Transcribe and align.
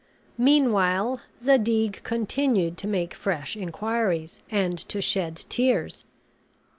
Meanwhile, 0.39 1.21
Zadig 1.43 2.01
continued 2.03 2.75
to 2.79 2.87
make 2.87 3.13
fresh 3.13 3.55
inquiries, 3.55 4.39
and 4.49 4.75
to 4.89 4.99
shed 4.99 5.35
tears. 5.47 6.05